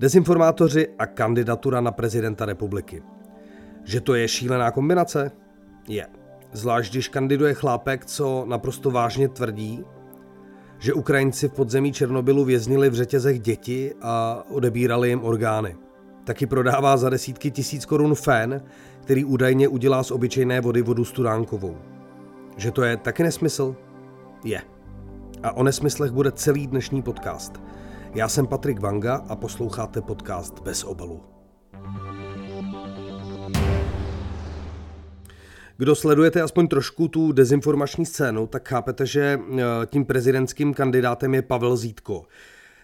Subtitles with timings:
[0.00, 3.02] Dezinformátoři a kandidatura na prezidenta republiky.
[3.84, 5.30] Že to je šílená kombinace?
[5.88, 6.06] Je.
[6.52, 9.84] Zvlášť, když kandiduje chlápek, co naprosto vážně tvrdí,
[10.78, 15.76] že Ukrajinci v podzemí Černobylu věznili v řetězech děti a odebírali jim orgány.
[16.24, 18.62] Taky prodává za desítky tisíc korun fén,
[19.02, 21.76] který údajně udělá z obyčejné vody vodu studánkovou.
[22.56, 23.76] Že to je taky nesmysl?
[24.44, 24.62] Je.
[25.42, 27.60] A o nesmyslech bude celý dnešní podcast.
[28.14, 31.22] Já jsem Patrik Vanga a posloucháte podcast Bez obalu.
[35.76, 41.42] Kdo sledujete aspoň trošku tu dezinformační scénu, tak chápete, že eh, tím prezidentským kandidátem je
[41.42, 42.26] Pavel Zítko.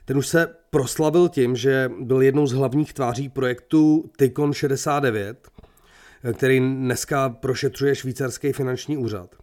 [0.05, 5.49] Ten už se proslavil tím, že byl jednou z hlavních tváří projektu Tykon 69,
[6.25, 9.35] eh, který dneska prošetřuje švýcarský finanční úřad.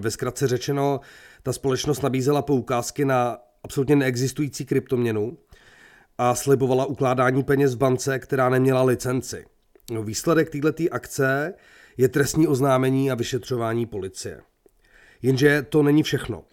[0.00, 1.00] Ve zkratce řečeno,
[1.42, 5.38] ta společnost nabízela poukázky na absolutně neexistující kryptoměnu
[6.18, 9.44] a slibovala ukládání peněz v bance, která neměla licenci.
[10.02, 11.54] Výsledek této akce
[11.96, 14.40] je trestní oznámení a vyšetřování policie.
[15.22, 16.44] Jenže to není všechno.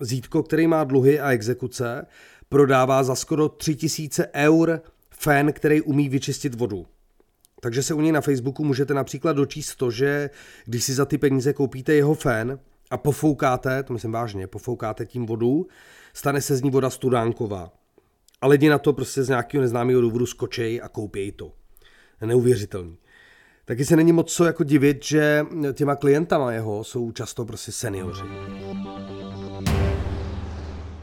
[0.00, 2.06] Zítko, který má dluhy a exekuce,
[2.48, 4.80] prodává za skoro 3000 eur
[5.10, 6.86] fén, který umí vyčistit vodu.
[7.60, 10.30] Takže se u něj na Facebooku můžete například dočíst to, že
[10.64, 12.58] když si za ty peníze koupíte jeho fén
[12.90, 15.66] a pofoukáte, to myslím vážně, pofoukáte tím vodu,
[16.14, 17.72] stane se z ní voda studánková.
[18.40, 21.52] A lidi na to prostě z nějakého neznámého důvodu skočejí a koupějí to.
[22.26, 22.96] Neuvěřitelný.
[23.64, 28.20] Taky se není moc co jako divit, že těma klientama jeho jsou často prostě seniori.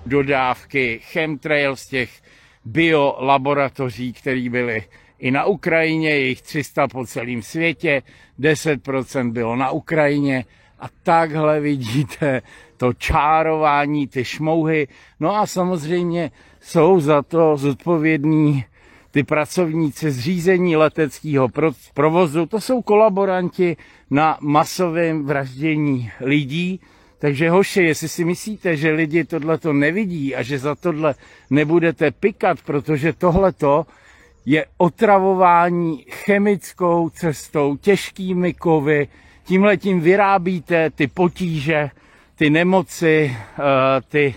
[0.05, 2.21] Dodávky chemtrail z těch
[2.65, 4.83] biolaboratoří, které byly
[5.19, 8.01] i na Ukrajině, jejich 300 po celém světě,
[8.39, 10.45] 10% bylo na Ukrajině
[10.79, 12.41] a takhle vidíte
[12.81, 14.87] to čárování, ty šmouhy.
[15.19, 18.65] No a samozřejmě jsou za to zodpovědní
[19.11, 21.49] ty pracovníci zřízení leteckého
[21.93, 23.77] provozu, to jsou kolaboranti
[24.09, 26.79] na masovém vraždění lidí.
[27.19, 31.15] Takže hoši, jestli si myslíte, že lidi tohle to nevidí a že za tohle
[31.49, 33.85] nebudete pikat, protože tohleto
[34.45, 39.07] je otravování chemickou cestou, těžkými kovy,
[39.45, 41.89] tímhle tím vyrábíte ty potíže,
[42.41, 44.35] ty nemoci, eh, ty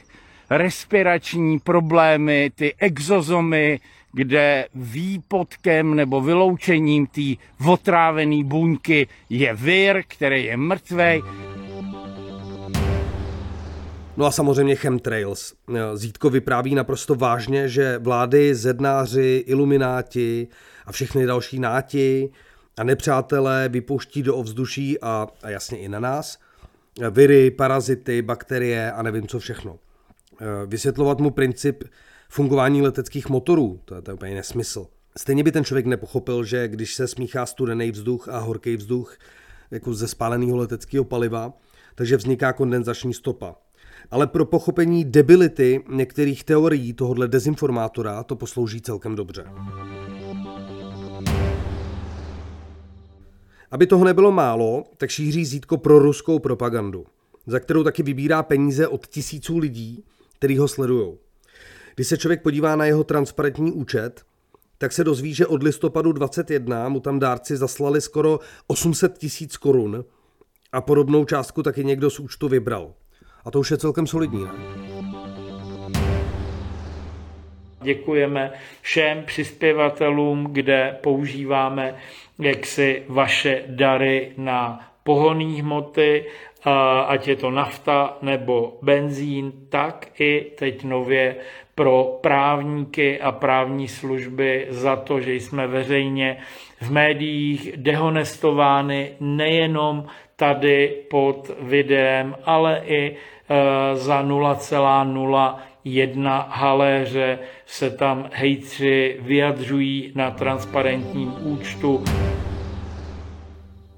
[0.50, 3.81] respirační problémy, ty exozomy,
[4.12, 7.20] kde výpotkem nebo vyloučením té
[7.69, 11.22] otrávené buňky je vir, který je mrtvý.
[14.16, 15.54] No a samozřejmě chemtrails.
[15.94, 20.48] Zítko vypráví naprosto vážně, že vlády, zednáři, ilumináti
[20.86, 22.31] a všechny další náti
[22.76, 26.38] a nepřátelé vypouští do ovzduší a, a jasně i na nás
[27.10, 29.78] viry, parazity, bakterie a nevím co všechno.
[30.66, 31.84] Vysvětlovat mu princip
[32.28, 33.81] fungování leteckých motorů.
[33.84, 34.87] To je, to je úplně nesmysl.
[35.19, 39.16] Stejně by ten člověk nepochopil, že když se smíchá studený vzduch a horký vzduch
[39.71, 41.53] jako ze spáleného leteckého paliva,
[41.94, 43.54] takže vzniká kondenzační stopa.
[44.10, 49.44] Ale pro pochopení debility některých teorií tohohle dezinformátora to poslouží celkem dobře.
[53.75, 57.07] Aby toho nebylo málo, tak šíří zítko pro ruskou propagandu,
[57.47, 60.05] za kterou taky vybírá peníze od tisíců lidí,
[60.39, 61.15] který ho sledují.
[61.95, 64.23] Když se člověk podívá na jeho transparentní účet,
[64.79, 70.05] tak se dozví, že od listopadu 21 mu tam dárci zaslali skoro 800 tisíc korun
[70.73, 72.93] a podobnou částku taky někdo z účtu vybral.
[73.45, 74.51] A to už je celkem solidní, ne?
[77.83, 81.95] Děkujeme všem přispěvatelům, kde používáme
[82.39, 86.25] jaksi vaše dary na pohonné hmoty,
[87.06, 91.37] ať je to nafta nebo benzín, tak i teď nově
[91.75, 96.37] pro právníky a právní služby za to, že jsme veřejně
[96.81, 100.06] v médiích dehonestovány nejenom
[100.44, 103.19] tady pod videem, ale i e,
[103.97, 112.04] za 0,01 haléře se tam hejtři vyjadřují na transparentním účtu.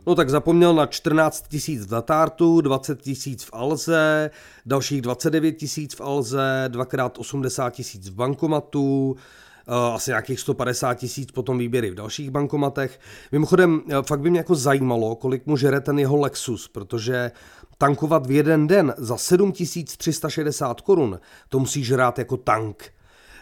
[0.06, 4.31] No tak zapomněl na 14 tisíc v Datartu, 20 tisíc v Alze,
[4.67, 11.33] dalších 29 tisíc v Alze, dvakrát 80 tisíc v bankomatu, eh, asi nějakých 150 tisíc
[11.33, 13.01] potom výběry v dalších bankomatech.
[13.33, 17.31] Mimochodem, eh, fakt by mě jako zajímalo, kolik mu žere ten jeho Lexus, protože
[17.79, 22.93] tankovat v jeden den za 7360 korun, to musí žrát jako tank.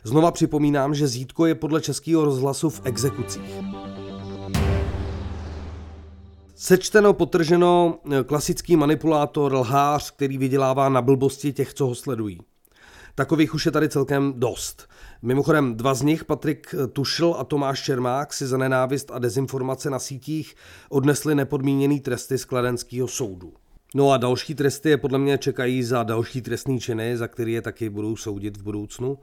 [0.04, 3.54] Znova připomínám, že Zítko je podle českého rozhlasu v exekucích.
[6.54, 12.40] Sečteno, potrženo, klasický manipulátor, lhář, který vydělává na blbosti těch, co ho sledují.
[13.14, 14.88] Takových už je tady celkem dost.
[15.22, 19.98] Mimochodem, dva z nich, Patrik Tušl a Tomáš Čermák, si za nenávist a dezinformace na
[19.98, 20.54] sítích
[20.88, 23.52] odnesli nepodmíněný tresty z Kladenského soudu.
[23.94, 27.62] No a další tresty je podle mě čekají za další trestní činy, za které je
[27.62, 29.18] taky budou soudit v budoucnu.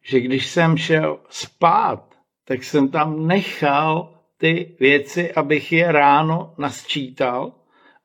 [0.01, 7.53] že když jsem šel spát, tak jsem tam nechal ty věci, abych je ráno nasčítal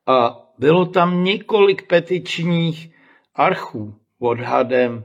[0.07, 2.95] a bylo tam několik petičních
[3.35, 5.05] archů odhadem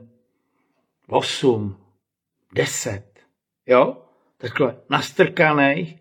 [1.14, 1.78] 8,
[2.54, 3.04] 10,
[3.66, 3.98] jo,
[4.38, 5.96] takhle nastrkaných.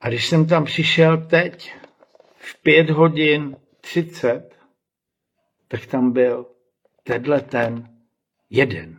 [0.00, 1.74] A když jsem tam přišel teď
[2.36, 4.56] v 5 hodin 30,
[5.68, 6.46] tak tam byl
[7.02, 7.88] tenhle ten
[8.50, 8.96] jeden.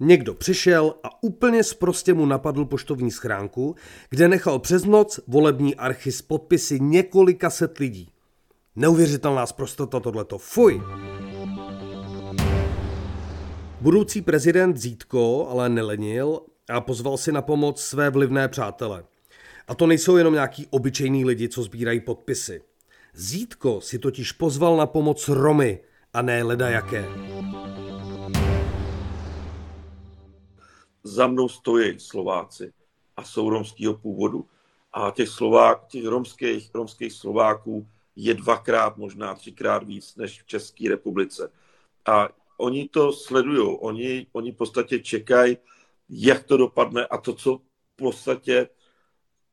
[0.00, 3.76] Někdo přišel a úplně prostě mu napadl poštovní schránku,
[4.10, 8.10] kde nechal přes noc volební archy s podpisy několika set lidí.
[8.76, 10.38] Neuvěřitelná zprostota tohleto.
[10.38, 10.82] Fuj!
[13.84, 16.40] Budoucí prezident Zítko ale nelenil
[16.70, 19.04] a pozval si na pomoc své vlivné přátele.
[19.68, 22.62] A to nejsou jenom nějaký obyčejní lidi, co sbírají podpisy.
[23.14, 25.80] Zítko si totiž pozval na pomoc Romy
[26.12, 27.08] a ne leda jaké.
[31.02, 32.72] Za mnou stojí Slováci
[33.16, 34.46] a jsou romského původu.
[34.92, 40.88] A těch, Slovák, těch romských, romských Slováků je dvakrát, možná třikrát víc než v České
[40.88, 41.50] republice.
[42.06, 45.56] A oni to sledují, oni, oni v podstatě čekají,
[46.08, 48.68] jak to dopadne a to, co v podstatě,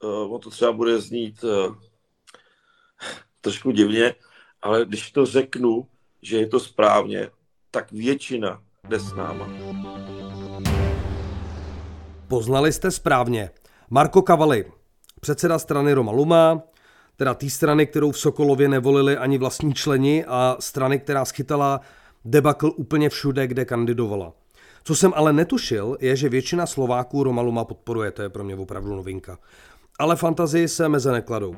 [0.03, 1.75] uh, to třeba bude znít uh,
[3.41, 4.15] trošku divně,
[4.61, 5.87] ale když to řeknu,
[6.21, 7.29] že je to správně,
[7.71, 9.49] tak většina jde s náma.
[12.27, 13.49] Poznali jste správně.
[13.89, 14.71] Marko Kavali,
[15.21, 16.61] předseda strany Roma Luma,
[17.15, 21.81] teda té strany, kterou v Sokolově nevolili ani vlastní členi a strany, která schytala
[22.25, 24.33] debakl úplně všude, kde kandidovala.
[24.83, 28.55] Co jsem ale netušil, je, že většina Slováků Roma Luma podporuje, to je pro mě
[28.55, 29.39] opravdu novinka.
[29.99, 31.55] Ale fantazii se meze nekladou.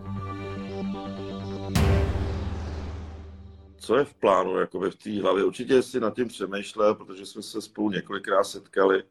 [3.83, 5.43] co je v plánu jako v té hlavě?
[5.43, 9.03] Určitě si nad tím přemýšlel, protože jsme se spolu několikrát setkali.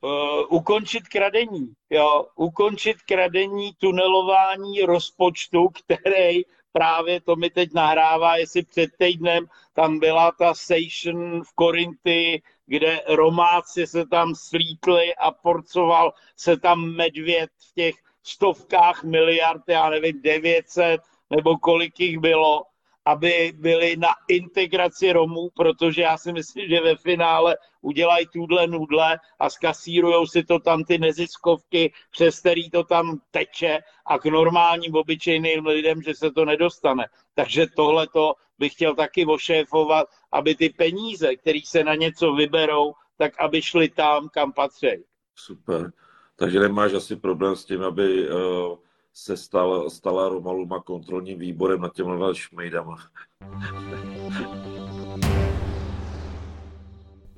[0.00, 6.42] Uh, ukončit kradení, jo, ukončit kradení, tunelování rozpočtu, který
[6.76, 13.00] právě to mi teď nahrává, jestli před týdnem tam byla ta station v Korinty, kde
[13.08, 20.22] Romáci se tam slítli a porcoval se tam medvěd v těch stovkách miliard, já nevím,
[20.22, 21.00] 900
[21.30, 22.62] nebo kolik jich bylo
[23.06, 29.18] aby byli na integraci Romů, protože já si myslím, že ve finále udělají tuhle nudle
[29.38, 34.94] a skasírujou si to tam ty neziskovky, přes který to tam teče a k normálním
[34.94, 37.04] obyčejným lidem, že se to nedostane.
[37.34, 42.92] Takže tohle to bych chtěl taky ošéfovat, aby ty peníze, které se na něco vyberou,
[43.18, 45.04] tak aby šly tam, kam patří.
[45.34, 45.92] Super.
[46.36, 48.85] Takže nemáš asi problém s tím, aby uh
[49.18, 52.96] se stal, stala Romaluma kontrolním výborem nad těmhle šmejdama.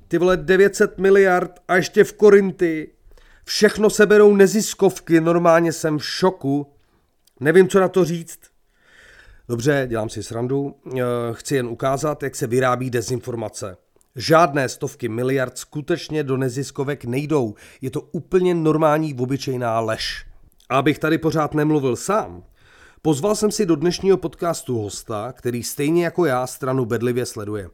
[0.07, 2.91] Ty vole 900 miliard a ještě v Korinty.
[3.45, 6.67] Všechno se berou neziskovky, normálně jsem v šoku.
[7.39, 8.39] Nevím, co na to říct.
[9.49, 10.75] Dobře, dělám si srandu.
[10.97, 13.77] Eh, chci jen ukázat, jak se vyrábí dezinformace.
[14.15, 17.55] Žádné stovky miliard skutečně do neziskovek nejdou.
[17.81, 20.28] Je to úplně normální, obyčejná lež.
[20.69, 22.43] Abych tady pořád nemluvil sám,
[23.01, 27.69] pozval jsem si do dnešního podcastu hosta, který stejně jako já stranu bedlivě sleduje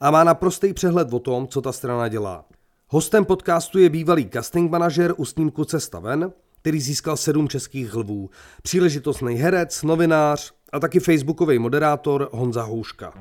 [0.00, 2.44] a má naprostý přehled o tom, co ta strana dělá.
[2.88, 8.30] Hostem podcastu je bývalý casting manažer u snímku Cesta ven, který získal sedm českých lvů,
[8.62, 13.12] příležitostný herec, novinář a taky facebookový moderátor Honza Houška.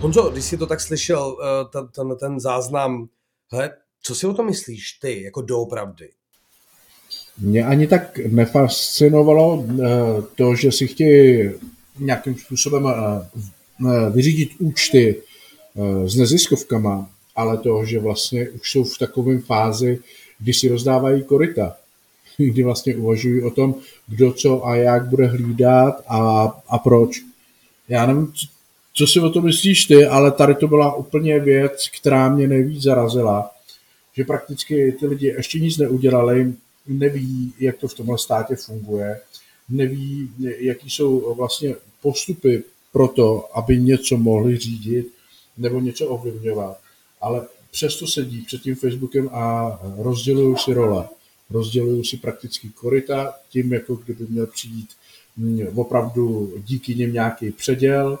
[0.00, 3.08] Honzo, když jsi to tak slyšel, eh, ten, ten, ten záznam,
[3.52, 3.70] hele,
[4.04, 6.10] Co si o to myslíš ty, jako doopravdy?
[7.38, 9.84] Mě ani tak nefascinovalo eh,
[10.34, 11.50] to, že si chtějí
[11.98, 15.16] nějakým způsobem eh, vyřídit účty
[16.06, 19.98] s neziskovkama, ale to, že vlastně už jsou v takové fázi,
[20.38, 21.76] kdy si rozdávají koryta,
[22.36, 23.74] kdy vlastně uvažují o tom,
[24.08, 27.22] kdo co a jak bude hlídat a, a proč.
[27.88, 28.32] Já nevím,
[28.94, 32.82] co si o tom myslíš ty, ale tady to byla úplně věc, která mě nejvíc
[32.82, 33.50] zarazila,
[34.16, 36.52] že prakticky ty lidi ještě nic neudělali,
[36.86, 39.20] neví, jak to v tomhle státě funguje,
[39.68, 45.12] neví, jaký jsou vlastně postupy pro to, aby něco mohli řídit
[45.56, 46.80] nebo něco ovlivňovat.
[47.20, 51.08] Ale přesto sedí před tím Facebookem a rozdělují si role.
[51.50, 54.88] Rozdělují si prakticky koryta tím, jako kdyby měl přijít
[55.36, 58.18] mm, opravdu díky nim nějaký předěl,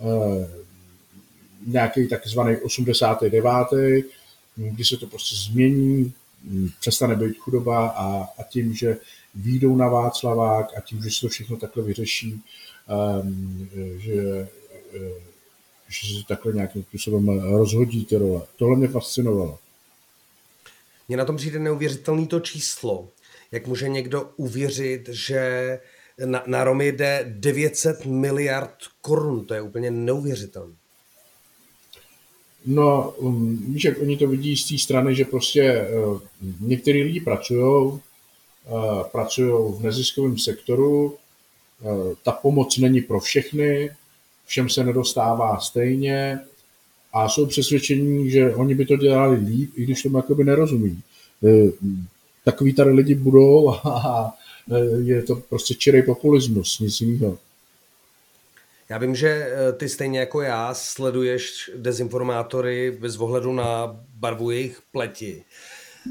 [0.00, 0.48] Eh,
[1.66, 3.68] nějaký takzvaný 89.,
[4.56, 6.12] kdy se to prostě změní,
[6.80, 8.96] přestane být chudoba a, a tím, že
[9.34, 12.42] výjdou na Václavák a tím, že se to všechno takhle vyřeší,
[13.22, 14.48] um, že,
[14.94, 15.20] eh,
[15.88, 18.42] že se takhle nějakým způsobem rozhodí ty role.
[18.56, 19.58] Tohle mě fascinovalo.
[21.08, 23.08] Mně na tom přijde neuvěřitelný to číslo.
[23.52, 25.80] Jak může někdo uvěřit, že
[26.24, 30.74] na, na Romy jde 900 miliard korun, to je úplně neuvěřitelné.
[32.66, 36.20] No, um, víš, jak oni to vidí z té strany, že prostě uh,
[36.60, 38.00] některý lidi pracují, uh,
[39.12, 43.90] pracují v neziskovém sektoru, uh, ta pomoc není pro všechny,
[44.46, 46.40] všem se nedostává stejně
[47.12, 51.00] a jsou přesvědčení, že oni by to dělali líp, i když tomu jakoby nerozumí.
[52.44, 54.34] Takový tady lidi budou a
[54.72, 57.38] Eh, je to prostě čirej populismus, nic jiného.
[58.88, 64.80] Já vím, že eh, ty stejně jako já sleduješ dezinformátory bez ohledu na barvu jejich
[64.92, 65.44] pleti.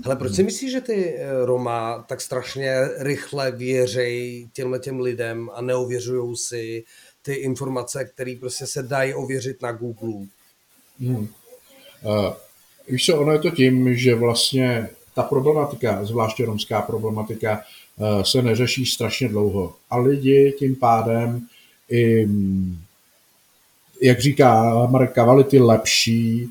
[0.03, 0.45] Hele, proč si hmm.
[0.45, 6.83] myslíš, že ty eh, Roma tak strašně rychle věřejí těmhle těm lidem a neověřují si
[7.21, 10.27] ty informace, které prostě se dají ověřit na Google?
[10.99, 11.17] Hmm.
[11.17, 12.33] Uh,
[12.87, 17.61] víš co, ono je to tím, že vlastně ta problematika, zvláště romská problematika,
[18.23, 19.75] se neřeší strašně dlouho.
[19.89, 21.47] A lidi tím pádem
[21.93, 22.27] i,
[24.01, 26.49] jak říká Marek Kavali, ty lepší,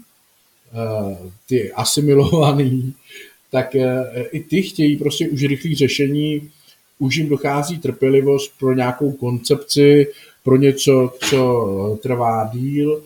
[0.72, 1.18] eh,
[1.48, 2.94] ty asimilovaný,
[3.50, 6.50] tak eh, i ty chtějí prostě už rychlé řešení,
[6.98, 10.06] už jim dochází trpělivost pro nějakou koncepci,
[10.44, 13.02] pro něco, co trvá díl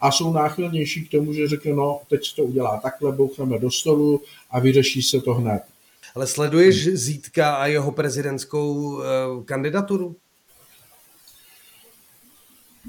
[0.00, 4.22] a jsou náchylnější k tomu, že řekne, no, teď to udělá takhle, bouchneme do stolu
[4.50, 5.62] a vyřeší se to hned.
[6.14, 9.02] Ale sleduješ Zítka a jeho prezidentskou uh,
[9.44, 10.16] kandidaturu?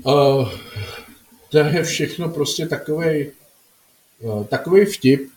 [0.03, 0.49] Uh,
[1.49, 3.31] to je všechno prostě takový
[4.49, 5.29] takový vtip,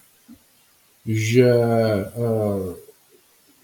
[1.07, 1.50] že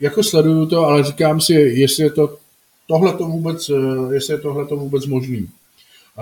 [0.01, 2.39] jako sleduju to, ale říkám si, jestli je to
[2.87, 3.71] tohle to vůbec,
[4.13, 5.49] jestli je tohle to vůbec možný.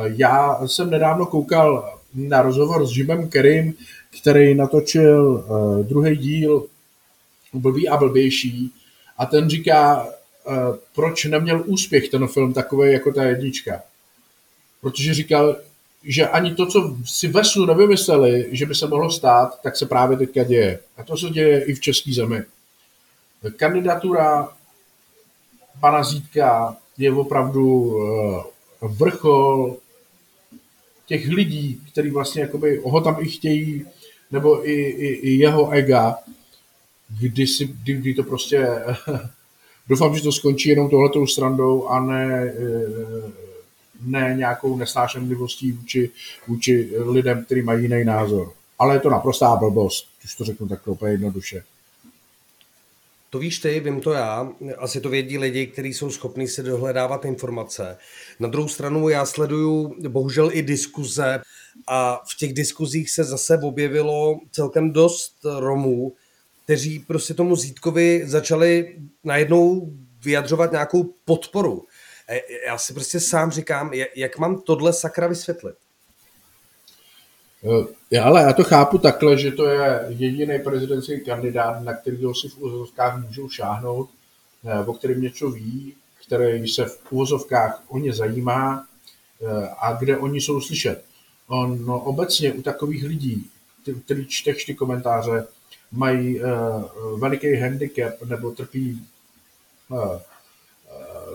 [0.04, 3.75] Já jsem nedávno koukal na rozhovor s Jimem Kerim,
[4.21, 6.66] který natočil uh, druhý díl
[7.52, 8.73] blbý a blbější
[9.19, 10.09] a ten říká,
[10.95, 13.83] proč neměl úspěch ten film takový jako ta jednička.
[14.85, 15.57] Protože říkal,
[16.03, 19.87] že ani to, co si ve snu nevymysleli, že by se mohlo stát, tak se
[19.87, 20.79] právě teďka děje.
[20.97, 22.43] A to se děje i v české zemi.
[23.57, 24.49] Kandidatura
[25.81, 28.43] pana Zítka je opravdu uh,
[28.83, 29.76] vrchol
[31.07, 33.87] těch lidí, kteří vlastně jakoby ho tam i chtějí,
[34.31, 36.17] nebo i, i, i jeho ega,
[37.21, 38.69] kdy, si, kdy, kdy to prostě
[39.88, 43.44] doufám, že to skončí jenom tohletou strandou a ne, eh,
[44.07, 46.11] ne nějakou nesnášenlivostí vůči,
[46.47, 48.53] vůči lidem, kteří mají jiný názor.
[48.79, 51.65] Ale je to naprostá blbost, když to řeknu tak úplně jednoduše.
[53.31, 57.25] To víš ty, vím to já, asi to vědí lidi, kteří jsou schopní si dohledávat
[57.25, 57.97] informace.
[58.41, 61.41] Na druhou stranu já sleduju bohužel i diskuze
[61.87, 66.13] a v těch diskuzích se zase objevilo celkem dost Romů,
[66.65, 69.93] kteří prostě tomu Zítkovi začali najednou
[70.25, 71.85] vyjadřovat nějakou podporu.
[72.66, 75.75] Já si prostě sám říkám, jak mám tohle sakra vysvětlit.
[77.64, 82.35] E, já, ale já to chápu takhle, že to je jediný prezidentský kandidát, na kterého
[82.35, 84.11] si v úvozovkách můžou šáhnout,
[84.64, 85.95] e, o kterém něco ví,
[86.26, 88.87] který se v úvozovkách o ně zajímá
[89.78, 91.04] a kde oni jsou slyšet.
[91.49, 93.50] On no, obecně u takových lidí,
[94.04, 95.47] který čteš ty komentáře,
[95.93, 99.07] mají uh, veliký handicap nebo trpí,
[99.88, 100.19] uh,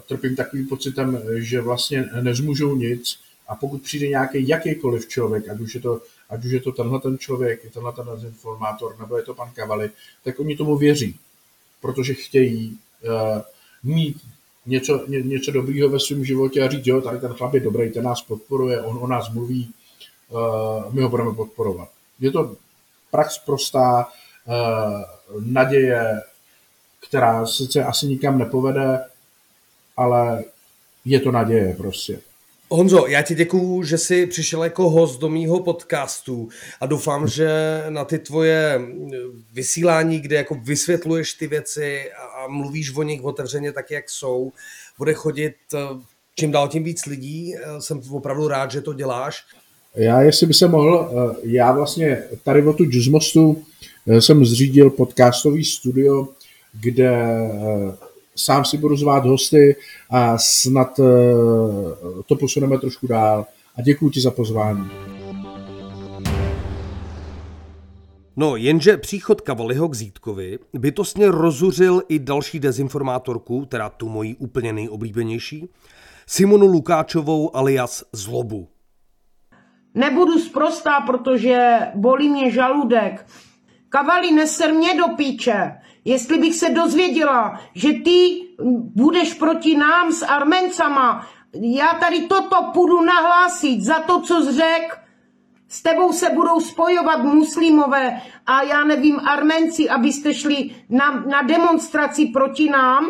[0.09, 5.75] trpím takovým pocitem, že vlastně nezmůžou nic A pokud přijde nějaký jakýkoliv člověk, ať už
[5.75, 9.33] je to, ať už je to tenhle ten člověk, tenhle ten informátor, nebo je to
[9.33, 9.89] pan Kavali,
[10.23, 11.15] tak oni tomu věří,
[11.81, 13.41] protože chtějí uh,
[13.83, 14.17] mít
[14.65, 17.91] něco, ně, něco dobrýho ve svém životě a říct, jo, tady ten chlap je dobrý,
[17.91, 19.73] ten nás podporuje, on o nás mluví,
[20.29, 21.89] uh, my ho budeme podporovat.
[22.19, 22.55] Je to
[23.11, 24.05] prax prostá,
[24.45, 26.21] uh, naděje,
[27.07, 29.05] která sice asi nikam nepovede,
[29.99, 30.43] ale
[31.05, 32.19] je to naděje prostě.
[32.71, 36.49] Honzo, já ti děkuju, že jsi přišel jako host do mýho podcastu
[36.81, 38.81] a doufám, že na ty tvoje
[39.53, 44.51] vysílání, kde jako vysvětluješ ty věci a mluvíš o nich otevřeně tak, jak jsou,
[44.97, 45.79] bude chodit eh,
[46.35, 47.55] čím dál tím víc lidí.
[47.55, 49.43] Eh, jsem opravdu rád, že to děláš.
[49.95, 53.63] Já, jestli by se mohl, eh, já vlastně tady o tu Juizmostu
[54.19, 56.27] jsem zřídil podcastový studio,
[56.81, 57.11] kde
[58.39, 59.75] sám si budu zvát hosty
[60.09, 61.03] a snad eh,
[62.25, 63.45] to posuneme trošku dál.
[63.75, 64.89] A děkuji ti za pozvání.
[68.37, 74.73] No, jenže příchod Kavaliho k Zítkovi bytostně rozuřil i další dezinformátorku, teda tu moji úplně
[74.73, 75.69] nejoblíbenější,
[76.27, 78.67] Simonu Lukáčovou alias Zlobu.
[79.95, 83.25] Nebudu sprostá, protože bolí mě žaludek.
[83.89, 85.71] Kavali neser mě do píče.
[86.09, 88.47] Jestli bych se dozvěděla, že ty
[88.95, 91.27] budeš proti nám s Armencama,
[91.61, 94.99] já tady toto půjdu nahlásit za to, co zřek.
[95.67, 102.25] S tebou se budou spojovat muslimové a já nevím, Armenci, abyste šli na, na demonstraci
[102.25, 103.05] proti nám.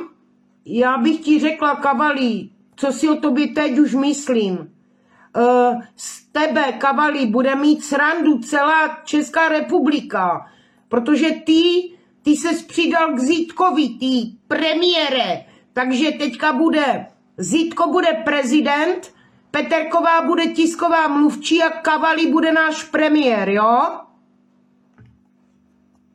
[0.65, 4.57] Já bych ti řekla, Kavalí, co si o tobě teď už myslím.
[4.57, 10.45] Uh, z tebe, Kavalí, bude mít srandu celá Česká republika,
[10.89, 11.91] protože ty
[12.23, 17.07] ty se přidal k Zítkovi, ty premiére, takže teďka bude,
[17.37, 19.13] Zítko bude prezident,
[19.51, 23.99] Peterková bude tisková mluvčí a Kavali bude náš premiér, jo?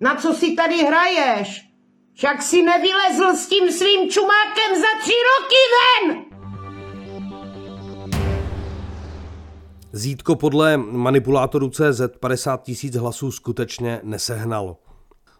[0.00, 1.68] Na co si tady hraješ?
[2.14, 6.24] Však si nevylezl s tím svým čumákem za tři roky ven!
[9.92, 14.76] Zítko podle manipulátorů CZ 50 tisíc hlasů skutečně nesehnal.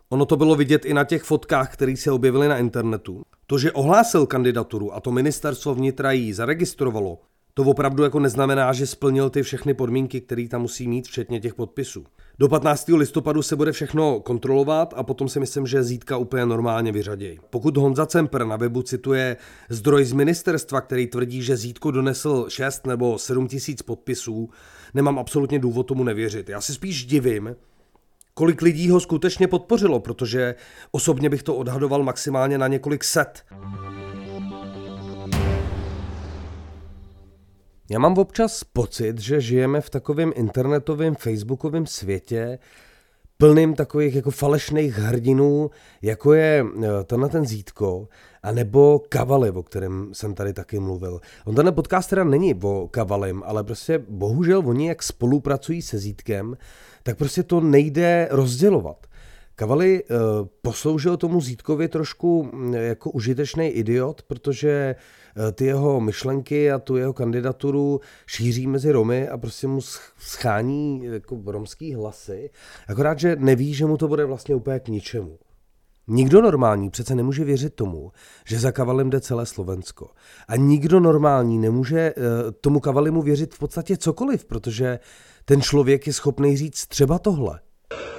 [0.09, 3.23] Ono to bylo vidět i na těch fotkách, které se objevily na internetu.
[3.47, 7.19] To, že ohlásil kandidaturu a to ministerstvo vnitra jí zaregistrovalo,
[7.57, 11.55] to opravdu jako neznamená, že splnil ty všechny podmínky, které tam musí mít, včetně těch
[11.55, 12.05] podpisů.
[12.39, 12.89] Do 15.
[12.89, 17.39] listopadu se bude všechno kontrolovat a potom si myslím, že zítka úplně normálně vyřadějí.
[17.51, 19.37] Pokud Honza Cemper na webu cituje
[19.69, 24.51] zdroj z ministerstva, který tvrdí, že zítku donesl 6 nebo 7 tisíc podpisů,
[24.95, 26.49] nemám absolutně důvod tomu nevěřit.
[26.49, 27.57] Já si spíš divím,
[28.35, 30.55] kolik lidí ho skutečně podpořilo, protože
[30.91, 33.45] osobně bych to odhadoval maximálně na několik set.
[37.91, 42.59] Já mám občas pocit, že žijeme v takovém internetovém, facebookovém světě,
[43.39, 45.71] plným takových jako falešných hrdinů,
[46.03, 48.09] jako je eh, tenhle ten Zítko,
[48.43, 51.21] a nebo Kavaly, o kterém jsem tady taky mluvil.
[51.45, 56.57] On ten podcast teda není o Kavalim, ale prostě bohužel oni jak spolupracují se Zítkem,
[57.03, 59.07] tak prostě to nejde rozdělovat.
[59.57, 60.19] Kavali uh,
[60.63, 65.03] posloužil tomu Zítkovi trošku jako užitečný idiot, protože uh,
[65.53, 69.81] ty jeho myšlenky a tu jeho kandidaturu šíří mezi Romy a prostě mu
[70.19, 72.51] schání jako romský hlasy.
[72.89, 75.39] Akorát, že neví, že mu to bude vlastně úplně k ničemu.
[76.09, 78.13] Nikdo normální přece nemůže věřit tomu,
[78.47, 80.11] že za Kavalem jde celé Slovensko.
[80.49, 82.23] A nikdo normální nemůže uh,
[82.61, 84.99] tomu Kavalimu věřit v podstatě cokoliv, protože
[85.45, 87.61] ten člověk je schopný říct třeba tohle.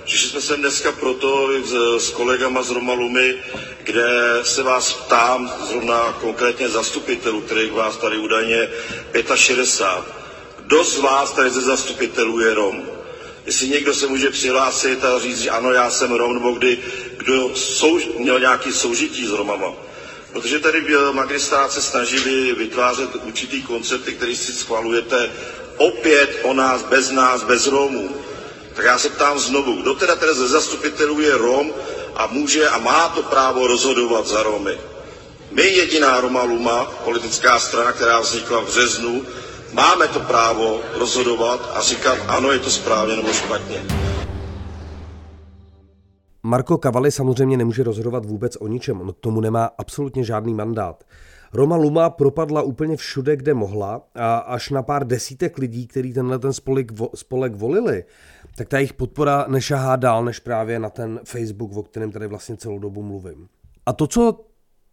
[0.04, 1.74] Přišli jsme sem dneska proto s,
[2.06, 3.36] s kolegama z Romalumy,
[3.84, 8.68] kde se vás ptám, zrovna konkrétně zastupitelů, kterých vás tady údajně
[9.36, 10.14] 65.
[10.58, 12.86] Kdo z vás tady ze zastupitelů je Rom?
[13.46, 16.78] Jestli někdo se může přihlásit a říct, že ano, já jsem Rom, nebo kdy,
[17.18, 19.74] kdo sou, měl nějaký soužití s Romama.
[20.32, 25.30] Protože tady magistrát se snažili vytvářet určitý koncepty, který si schvalujete
[25.78, 28.16] opět o nás, bez nás, bez Romů.
[28.76, 31.72] Tak já se ptám znovu, kdo teda teda ze zastupitelů je Rom
[32.16, 34.78] a může a má to právo rozhodovat za Romy.
[35.52, 39.22] My jediná Roma Luma, politická strana, která vznikla v březnu,
[39.74, 43.86] máme to právo rozhodovat a říkat, ano, je to správně nebo špatně.
[46.44, 51.04] Marko Kavali samozřejmě nemůže rozhodovat vůbec o ničem, on tomu nemá absolutně žádný mandát.
[51.56, 56.40] Roma Luma propadla úplně všude, kde mohla a až na pár desítek lidí, který tenhle
[56.40, 58.04] ten spolek, spolek volili,
[58.56, 62.58] tak ta jejich podpora nešahá dál než právě na ten Facebook, o kterém tady vlastně
[62.58, 63.48] celou dobu mluvím.
[63.86, 64.46] A to, co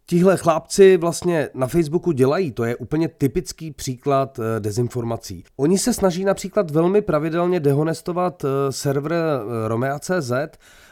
[0.05, 5.43] tihle chlápci vlastně na Facebooku dělají, to je úplně typický příklad eh, dezinformací.
[5.55, 10.31] Oni se snaží například velmi pravidelně dehonestovat eh, server eh, Romea.cz,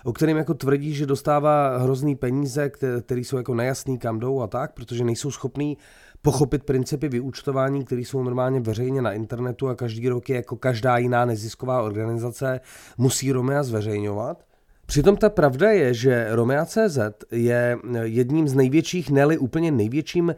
[0.04, 2.72] o kterým jako tvrdí, že dostává hrozný peníze,
[3.02, 5.78] které jsou jako nejasný kam jdou a tak, protože nejsou schopní
[6.22, 10.98] pochopit principy vyúčtování, které jsou normálně veřejně na internetu a každý rok je jako každá
[10.98, 12.60] jiná nezisková organizace
[12.98, 14.51] musí Romea zveřejňovat.
[14.92, 17.00] Přitom ta pravda je, že Romea.cz
[17.32, 20.36] je jedním z největších, neli úplně největším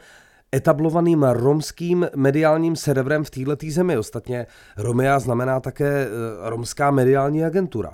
[0.55, 3.97] etablovaným romským mediálním serverem v této zemi.
[3.97, 4.45] Ostatně
[4.77, 6.09] Romea znamená také eh,
[6.49, 7.93] romská mediální agentura.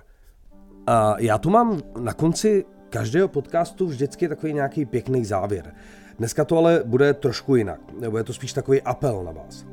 [0.88, 5.74] A já tu mám na konci každého podcastu vždycky takový nějaký pěkný závěr.
[6.18, 9.66] Dneska to ale bude trošku jinak, nebo je to spíš takový apel na vás.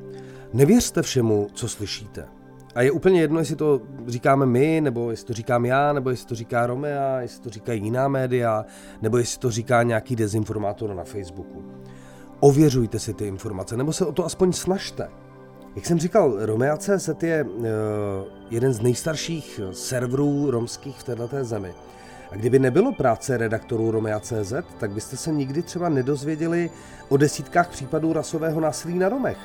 [0.52, 2.35] Nevěřte všemu, co slyšíte.
[2.76, 6.26] A je úplně jedno, jestli to říkáme my, nebo jestli to říkám já, nebo jestli
[6.26, 8.64] to říká Romea, jestli to říkají jiná média,
[9.02, 11.64] nebo jestli to říká nějaký dezinformátor na Facebooku.
[12.40, 15.08] Ověřujte si ty informace, nebo se o to aspoň snažte.
[15.76, 17.64] Jak jsem říkal, Romea.cz je uh,
[18.50, 21.74] jeden z nejstarších serverů romských v této zemi.
[22.30, 26.70] A kdyby nebylo práce redaktorů Romea.cz, tak byste se nikdy třeba nedozvěděli
[27.08, 29.38] o desítkách případů rasového násilí na Romech.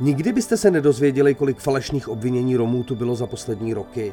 [0.00, 4.12] Nikdy byste se nedozvěděli, kolik falešných obvinění Romů tu bylo za poslední roky,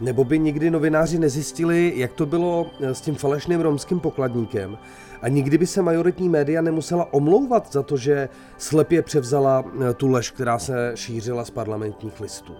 [0.00, 4.78] nebo by nikdy novináři nezjistili, jak to bylo eh, s tím falešným romským pokladníkem?
[5.22, 10.08] A nikdy by se majoritní média nemusela omlouvat za to, že slepě převzala eh, tu
[10.08, 12.52] lež, která se šířila z parlamentních listů.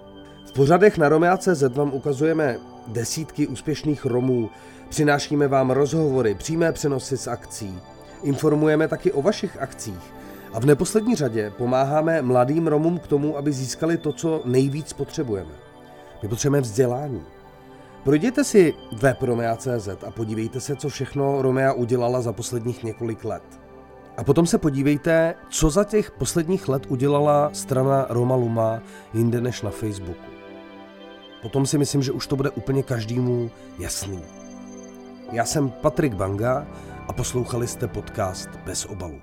[0.46, 4.50] V pořadech na Romea.cz vám ukazujeme desítky úspěšných Romů,
[4.88, 7.78] přinášíme vám rozhovory, přímé přenosy z akcí,
[8.22, 10.17] informujeme taky o vašich akcích,
[10.52, 15.52] a v neposlední řadě pomáháme mladým Romům k tomu, aby získali to, co nejvíc potřebujeme.
[16.22, 17.22] My potřebujeme vzdělání.
[18.04, 23.60] Projděte si web Romea.cz a podívejte se, co všechno Romea udělala za posledních několik let.
[24.16, 28.82] A potom se podívejte, co za těch posledních let udělala strana Roma Luma
[29.14, 30.30] jinde než na Facebooku.
[31.42, 34.22] Potom si myslím, že už to bude úplně každému jasný.
[35.32, 36.66] Já jsem Patrik Banga
[37.08, 39.20] a poslouchali jste podcast Bez obalu.